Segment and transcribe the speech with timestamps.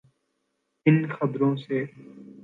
[0.85, 1.83] ان خبروں سے؟